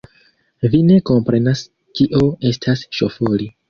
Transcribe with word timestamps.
Vi 0.71 0.79
ne 0.87 0.97
komprenas, 1.11 1.63
kio 2.01 2.27
estas 2.55 2.87
ŝofori. 3.01 3.55